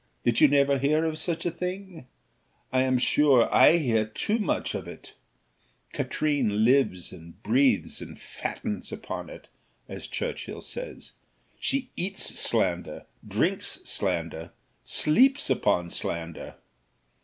did 0.25 0.41
you 0.41 0.47
never 0.47 0.79
hear 0.79 1.05
of 1.05 1.19
such 1.19 1.45
a 1.45 1.51
thing? 1.51 2.07
I 2.73 2.81
am 2.81 2.97
sure 2.97 3.47
I 3.53 3.77
hear 3.77 4.03
too 4.03 4.39
much 4.39 4.73
of 4.73 4.87
it; 4.87 5.13
Katrine 5.93 6.65
lives 6.65 7.11
and 7.11 7.39
breathes 7.43 8.01
and 8.01 8.19
fattens 8.19 8.91
upon 8.91 9.29
it; 9.29 9.47
as 9.87 10.07
Churchill 10.07 10.61
says, 10.61 11.11
she 11.59 11.91
eats 11.95 12.39
slander, 12.39 13.05
drinks 13.27 13.77
slander, 13.83 14.53
sleeps 14.83 15.51
upon 15.51 15.91
slander." 15.91 16.55